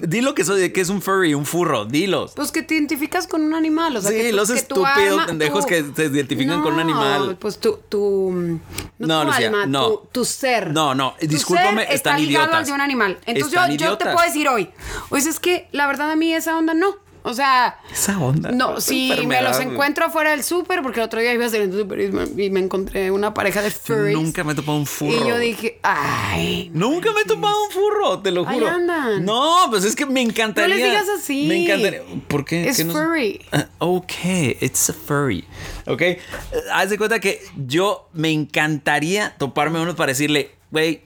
[0.02, 2.34] dilo que soy, que es un furry, un furro, dilos.
[2.36, 6.06] Pues que te identificas con un animal, o sea, sí, los estúpidos pendejos que se
[6.06, 7.38] identifican con un animal.
[7.40, 8.60] Pues tu, tu
[9.00, 9.90] no, tu alma, no.
[10.12, 10.72] Tu, ser.
[10.72, 12.60] No, no, discúlpame, ser están está ligado idiotas.
[12.60, 13.20] al de un animal.
[13.26, 14.70] Entonces yo, yo te puedo decir hoy,
[15.10, 17.03] pues es que la verdad a mí esa onda no.
[17.24, 17.80] O sea.
[17.92, 18.52] Esa onda.
[18.52, 21.70] No, si me los encuentro afuera del súper, porque el otro día iba a salir
[21.70, 24.14] el súper y, me encontré una pareja de furries.
[24.14, 25.26] Nunca me he topado un furro.
[25.26, 26.70] Y yo dije, ay.
[26.74, 28.68] Nunca me he topado un furro, te lo juro.
[28.68, 29.24] Ahí andan.
[29.24, 30.76] No, pues es que me encantaría.
[30.76, 31.48] No les digas así.
[31.48, 32.02] Me encantaría.
[32.28, 32.68] ¿Por qué?
[32.68, 33.40] Es furry.
[33.54, 34.12] Uh, ok,
[34.60, 35.46] it's a furry.
[35.88, 36.02] Ok.
[36.02, 41.04] Uh, haz de cuenta que yo me encantaría toparme uno para decirle, güey,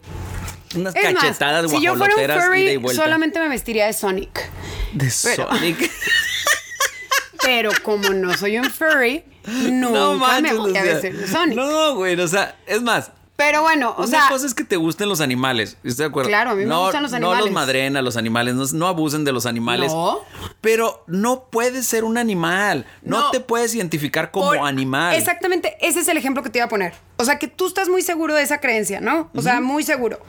[0.78, 4.50] unas es cachetadas más, si yo fuera un furry, solamente me vestiría de Sonic.
[4.94, 5.92] De Sonic.
[7.42, 11.56] Pero como no soy un furry, nunca me voy a vestir de Sonic.
[11.58, 14.22] No, güey, o sea, es más, pero bueno, o sea.
[14.22, 15.78] Una cosa es que te gusten los animales.
[15.84, 16.28] ¿Estoy de acuerdo?
[16.28, 17.40] Claro, a mí me gustan los animales.
[17.40, 18.74] No los madrena los animales.
[18.74, 19.94] No, abusen de los animales.
[19.94, 20.22] No.
[20.60, 22.88] Pero no puedes ser un animal.
[23.04, 25.16] No, te puedes identificar como animal.
[25.16, 25.78] Exactamente.
[25.82, 26.96] Ese es el ejemplo que te iba a poner.
[27.18, 29.30] O sea, que tú estás muy seguro de esa creencia, ¿no?
[29.36, 30.20] O sea, muy seguro.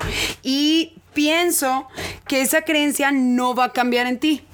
[0.43, 1.89] Y pienso
[2.27, 4.45] que esa creencia no va a cambiar en ti.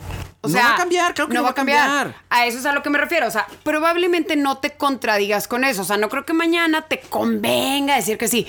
[0.45, 2.15] O no va a cambiar, creo que no, va a cambiar.
[2.31, 3.27] A eso es a lo que me refiero.
[3.27, 5.83] O sea, probablemente no te contradigas con eso.
[5.83, 8.47] O sea, no creo que mañana te convenga decir que sí.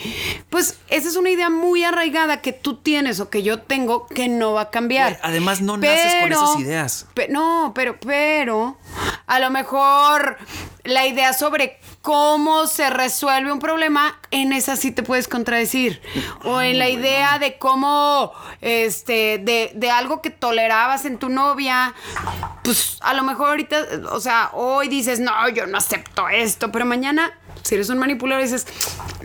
[0.50, 4.28] Pues esa es una idea muy arraigada que tú tienes o que yo tengo que
[4.28, 5.20] no va a cambiar.
[5.22, 7.08] además, no naces con esas ideas.
[7.30, 8.78] no, pero, pero,
[9.28, 10.38] a lo mejor
[10.86, 16.02] la idea sobre cómo se resuelve un problema, en esa sí te puedes contradecir.
[16.44, 21.94] O en la idea de cómo, este, de, de algo que tolerabas en tu novia,
[22.64, 23.78] pues a lo mejor ahorita,
[24.12, 27.34] o sea, hoy dices, no, yo no acepto esto, pero mañana
[27.66, 28.68] si eres un manipulador dices,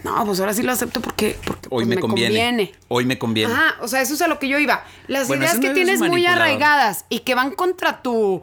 [0.02, 2.72] no, pues ahora sí lo acepto porque, porque hoy pues, me, conviene.
[2.88, 3.52] Hoy me conviene.
[3.52, 4.82] Ajá, o sea, eso es a lo que yo iba.
[5.08, 8.40] Las ideas que tienes muy arraigadas y que van contra tu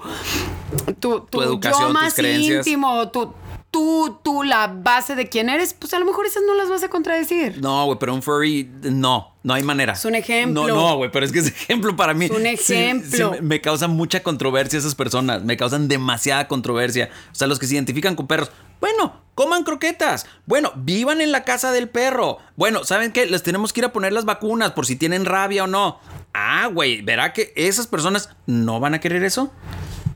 [0.99, 3.33] tu, tu, educación, yo más íntimo, tu
[3.77, 6.83] tú, tú, la base de quién eres, pues a lo mejor esas no las vas
[6.83, 7.61] a contradecir.
[7.61, 9.93] No, güey, pero un furry, no, no hay manera.
[9.93, 10.67] Es un ejemplo.
[10.67, 12.25] No, no, güey, pero es que ese ejemplo para mí.
[12.25, 13.35] Es un ejemplo.
[13.43, 17.11] me causa mucha controversia esas personas, me causan demasiada controversia.
[17.31, 18.49] O sea, los que se identifican con perros.
[18.79, 20.25] Bueno, coman croquetas.
[20.47, 22.39] Bueno, vivan en la casa del perro.
[22.55, 23.27] Bueno, ¿saben qué?
[23.27, 25.99] Les tenemos que ir a poner las vacunas por si tienen rabia o no.
[26.33, 29.51] Ah, güey, ¿verá que esas personas no van a querer eso?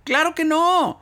[0.03, 0.99] Claro que no.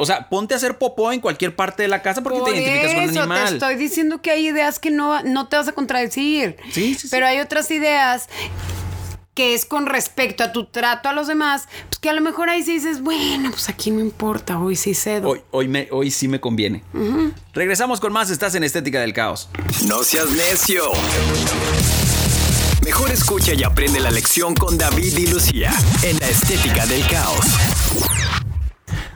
[0.00, 2.94] O sea, ponte a hacer popó en cualquier parte de la casa porque te identificas
[2.94, 3.48] con un animal.
[3.48, 6.56] Te estoy diciendo que hay ideas que no, no te vas a contradecir.
[6.70, 8.28] Sí, sí, Pero hay otras ideas
[9.34, 12.48] que es con respecto a tu trato a los demás, pues que a lo mejor
[12.48, 15.28] ahí sí dices, bueno, pues aquí no importa, hoy sí cedo.
[15.28, 16.82] Hoy, hoy, me, hoy sí me conviene.
[17.52, 18.30] Regresamos con más.
[18.30, 19.48] Estás en Estética del Caos.
[19.86, 20.82] No seas necio.
[22.84, 27.44] Mejor escucha y aprende la lección con David y Lucía en la estética del caos.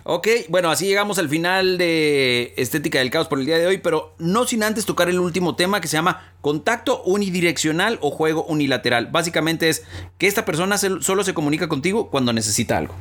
[0.04, 3.78] Ok, bueno, así llegamos al final de Estética del Caos por el día de hoy,
[3.78, 8.44] pero no sin antes tocar el último tema que se llama contacto unidireccional o juego
[8.44, 9.06] unilateral.
[9.06, 9.84] Básicamente es
[10.18, 12.94] que esta persona solo se comunica contigo cuando necesita algo.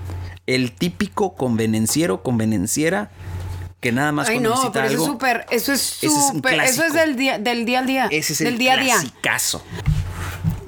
[0.45, 3.09] El típico convenenciero, convenenciera,
[3.79, 5.13] que nada más Ay, no, necesita pero eso es algo.
[5.13, 8.07] súper, eso es súper, eso es del día, del día al día.
[8.11, 8.93] Ese es el del día a día.
[8.93, 9.63] clasicazo.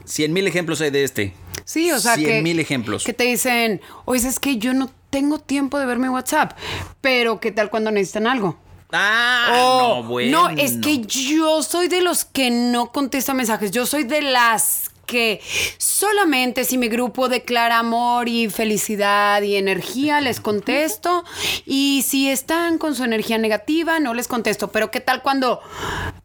[0.06, 1.36] Cien mil ejemplos hay de este.
[1.64, 2.42] Sí, o sea Cien que.
[2.42, 3.04] mil ejemplos.
[3.04, 6.58] Que te dicen, oye, es que yo no tengo tiempo de ver mi WhatsApp.
[7.00, 8.58] Pero, ¿qué tal cuando necesitan algo?
[8.92, 10.50] Ah, Oh, no, bueno.
[10.50, 13.70] No, es que yo soy de los que no contesta mensajes.
[13.70, 15.40] Yo soy de las que
[15.78, 21.24] solamente si mi grupo declara amor y felicidad y energía, les contesto.
[21.68, 24.72] Y si están con su energía negativa, no les contesto.
[24.72, 25.60] Pero ¿qué tal cuando,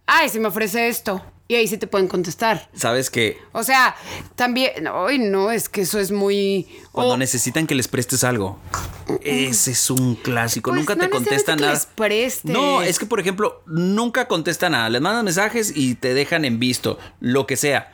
[0.06, 1.22] ay, se me ofrece esto?
[1.50, 2.68] Y ahí sí te pueden contestar.
[2.74, 3.96] Sabes que O sea,
[4.36, 6.68] también, ay, no, es que eso es muy...
[6.92, 8.58] cuando necesitan que les prestes algo.
[9.22, 10.70] Ese es un clásico.
[10.70, 11.72] Pues nunca no te contestan necesariamente que nada.
[11.74, 12.50] les prestes.
[12.50, 14.90] No, es que por ejemplo, nunca contestan nada.
[14.90, 17.92] Les mandan mensajes y te dejan en visto, lo que sea.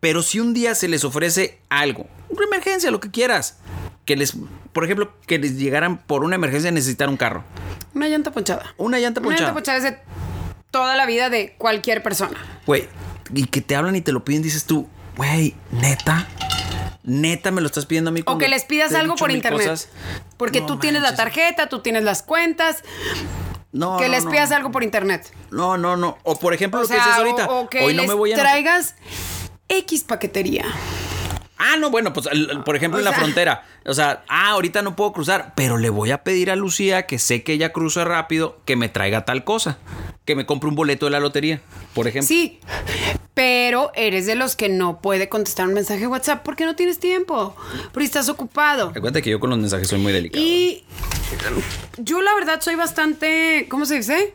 [0.00, 3.58] Pero si un día se les ofrece algo, una emergencia, lo que quieras,
[4.06, 4.32] que les,
[4.72, 7.44] por ejemplo, que les llegaran por una emergencia a necesitar un carro,
[7.92, 8.72] Una llanta ponchada.
[8.78, 9.48] una llanta Una ponchada.
[9.50, 9.98] llanta ponchada es de
[10.70, 12.36] toda la vida de cualquier persona.
[12.66, 12.88] Güey,
[13.34, 16.26] y que te hablan y te lo piden, dices tú, güey, neta,
[17.02, 18.22] neta me lo estás pidiendo a mí.
[18.26, 19.60] O que les pidas algo por internet.
[19.68, 19.88] cosas?
[20.36, 22.82] Porque No tú tienes la tarjeta, tú tienes las cuentas.
[23.72, 24.30] No, que no, les no.
[24.32, 25.32] pidas algo por internet.
[25.50, 26.18] No, no, no.
[26.24, 27.46] O por ejemplo, O lo que dices ahorita.
[27.48, 28.36] o, que Hoy no me voy a.
[28.36, 28.96] traigas
[29.68, 30.64] X paquetería.
[31.62, 33.64] Ah, no, bueno, pues el- por ejemplo O en la frontera.
[33.86, 37.18] O sea, ah, ahorita no puedo cruzar, pero le voy a pedir a Lucía, que
[37.18, 39.78] sé que ella cruza rápido, que me traiga tal cosa.
[40.24, 41.60] Que me compre un boleto de la lotería,
[41.94, 42.26] por ejemplo.
[42.28, 42.60] Sí,
[43.34, 46.98] pero eres de los que no puede contestar un mensaje de WhatsApp porque no tienes
[46.98, 47.56] tiempo,
[47.92, 48.88] porque estás ocupado.
[48.88, 50.42] Acuérdate que yo con los mensajes soy muy delicado.
[50.44, 50.84] Y
[51.98, 54.34] yo la verdad soy bastante, ¿cómo se dice?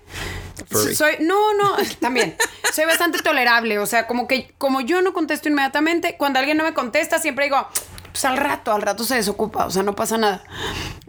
[0.70, 0.96] Furry.
[0.96, 2.36] Soy, no, no, también.
[2.74, 3.80] Soy bastante tolerable.
[3.80, 7.46] O sea, como que como yo no contesto inmediatamente, cuando alguien no me contesta, siempre
[7.46, 7.68] digo,
[8.12, 10.44] pues al rato, al rato se desocupa, o sea, no pasa nada.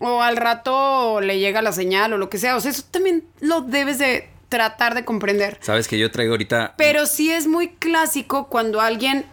[0.00, 2.56] O al rato le llega la señal o lo que sea.
[2.56, 5.58] O sea, eso también lo debes de tratar de comprender.
[5.60, 6.74] Sabes que yo traigo ahorita.
[6.76, 9.24] Pero sí es muy clásico cuando a alguien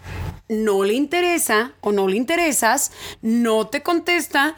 [0.50, 4.56] no le interesa o no le interesas, no te contesta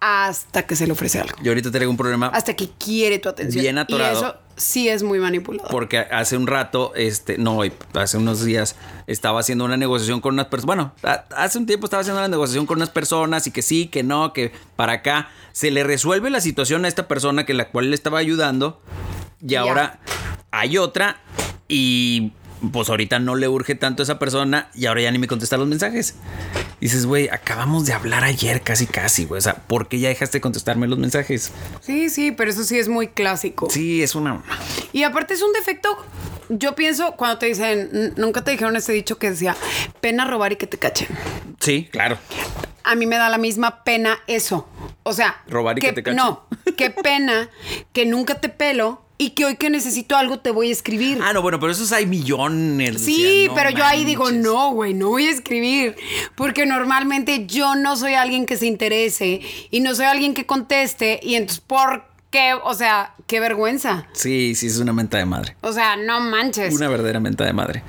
[0.00, 1.36] hasta que se le ofrece algo.
[1.42, 3.62] Yo ahorita traigo un problema Hasta que quiere tu atención.
[3.62, 4.12] Bien atorado.
[4.12, 5.70] Y eso sí es muy manipulador.
[5.70, 7.60] porque hace un rato, este, no,
[7.94, 10.66] hace unos días estaba haciendo una negociación con unas personas.
[10.66, 10.92] Bueno,
[11.36, 14.32] hace un tiempo estaba haciendo una negociación con unas personas y que sí, que no,
[14.32, 17.94] que para acá se le resuelve la situación a esta persona que la cual le
[17.94, 18.80] estaba ayudando
[19.46, 20.00] y ahora
[20.50, 21.20] hay otra
[21.68, 22.32] y
[22.72, 25.56] pues ahorita no le urge tanto a esa persona y ahora ya ni me contesta
[25.56, 26.16] los mensajes.
[26.80, 29.38] Dices, güey, acabamos de hablar ayer casi casi, güey.
[29.38, 31.50] O sea, ¿por qué ya dejaste de contestarme los mensajes?
[31.80, 33.70] Sí, sí, pero eso sí es muy clásico.
[33.70, 34.42] Sí, es una...
[34.92, 35.88] Y aparte es un defecto.
[36.50, 39.56] Yo pienso cuando te dicen, "N- nunca te dijeron ese dicho que decía,
[40.00, 41.08] pena robar y que te cachen.
[41.60, 42.18] Sí, claro.
[42.84, 44.68] A mí me da la misma pena eso.
[45.02, 46.16] O sea, Robar y que te cachen.
[46.16, 47.48] No, qué pena
[47.92, 51.18] que nunca te pelo y que hoy que necesito algo te voy a escribir.
[51.22, 53.00] Ah, no, bueno, pero esos hay millones.
[53.00, 55.96] Sí, Lucía, no pero yo ahí digo, no, güey, no voy a escribir.
[56.34, 61.20] Porque normalmente yo no soy alguien que se interese y no soy alguien que conteste.
[61.22, 62.54] Y entonces, ¿por qué?
[62.64, 64.06] O sea, qué vergüenza.
[64.12, 65.56] Sí, sí, es una menta de madre.
[65.62, 66.74] O sea, no manches.
[66.74, 67.82] Una verdadera menta de madre.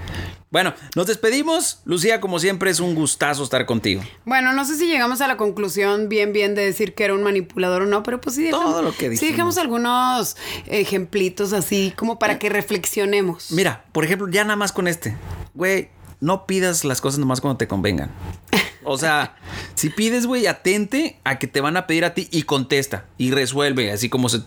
[0.49, 1.81] Bueno, nos despedimos.
[1.83, 4.01] Lucía, como siempre, es un gustazo estar contigo.
[4.23, 7.21] Bueno, no sé si llegamos a la conclusión bien, bien de decir que era un
[7.21, 9.31] manipulador o no, pero pues sí dejamos, Todo lo que sí dijimos.
[9.33, 13.51] dejamos algunos ejemplitos así como para que reflexionemos.
[13.51, 15.17] Mira, por ejemplo, ya nada más con este.
[15.53, 15.89] Güey,
[16.21, 18.09] no pidas las cosas nomás cuando te convengan.
[18.89, 19.35] O sea,
[19.75, 23.31] si pides, güey, atente a que te van a pedir a ti y contesta y
[23.31, 24.41] resuelve, así como se,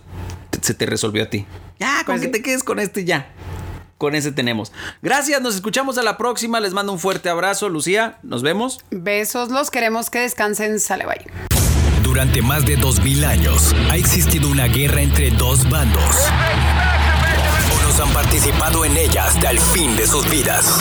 [0.63, 1.45] se te resolvió a ti.
[1.79, 2.33] Ya, con Pues que sí.
[2.33, 3.31] te quedes con este ya.
[3.99, 4.73] Con ese tenemos.
[5.03, 6.59] Gracias, nos escuchamos a la próxima.
[6.59, 8.19] Les mando un fuerte abrazo, Lucía.
[8.23, 8.81] Nos vemos.
[8.91, 11.27] Besos, los queremos que descansen, sale bye.
[12.03, 16.17] Durante más de 2000 años ha existido una guerra entre dos bandos.
[17.83, 20.81] Unos han participado en ella hasta el fin de sus vidas